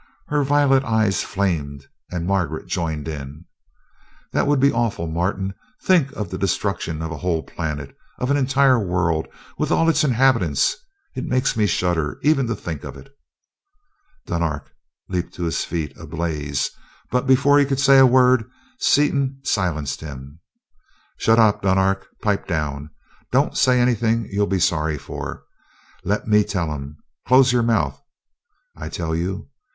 Her 0.29 0.43
violet 0.43 0.83
eyes 0.83 1.21
flamed, 1.21 1.85
and 2.09 2.25
Margaret 2.25 2.65
joined 2.65 3.07
in: 3.07 3.45
"That 4.31 4.47
would 4.47 4.59
be 4.59 4.71
awful, 4.73 5.05
Martin. 5.05 5.53
Think 5.83 6.11
of 6.13 6.31
the 6.31 6.39
destruction 6.39 7.03
of 7.03 7.11
a 7.11 7.17
whole 7.17 7.43
planet 7.43 7.95
of 8.17 8.31
an 8.31 8.35
entire 8.37 8.79
world 8.79 9.27
with 9.59 9.69
all 9.69 9.87
its 9.87 10.03
inhabitants! 10.03 10.75
It 11.15 11.25
makes 11.27 11.55
me 11.55 11.67
shudder, 11.67 12.17
even 12.23 12.47
to 12.47 12.55
think 12.55 12.83
of 12.83 12.97
it." 12.97 13.15
Dunark 14.25 14.71
leaped 15.07 15.35
to 15.35 15.43
his 15.43 15.63
feet, 15.63 15.95
ablaze. 15.95 16.71
But 17.11 17.27
before 17.27 17.59
he 17.59 17.65
could 17.65 17.79
say 17.79 17.99
a 17.99 18.05
word, 18.07 18.49
Seaton 18.79 19.39
silenced 19.43 20.01
him. 20.01 20.39
"Shut 21.19 21.37
up, 21.37 21.61
Dunark! 21.61 22.07
Pipe 22.23 22.47
down! 22.47 22.89
Don't 23.31 23.55
say 23.55 23.79
anything 23.79 24.27
you'll 24.31 24.47
be 24.47 24.59
sorry 24.59 24.97
for 24.97 25.43
let 26.03 26.27
me 26.27 26.43
tell 26.43 26.73
'em! 26.73 26.97
Close 27.27 27.51
your 27.53 27.61
mouth, 27.61 28.01
I 28.75 28.89
tell 28.89 29.15
you!" 29.15 29.49